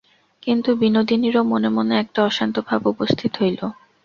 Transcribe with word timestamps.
কিন্তু 0.43 0.69
বিনোদিনীরও 0.75 1.43
মনে 1.43 1.69
মনে 1.69 1.93
একটা 1.99 2.19
অশান্ত 2.23 2.55
ভাব 2.67 2.81
উপস্থিত 2.93 3.31
হইল। 3.41 3.59